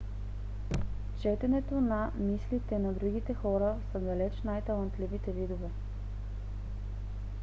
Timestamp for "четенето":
1.21-1.81